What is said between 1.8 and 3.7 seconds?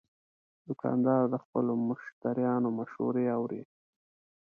مشتریانو مشورې اوري.